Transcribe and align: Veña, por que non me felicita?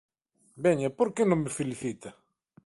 Veña, 0.65 0.89
por 0.97 1.07
que 1.15 1.23
non 1.29 1.39
me 1.43 1.55
felicita? 1.57 2.09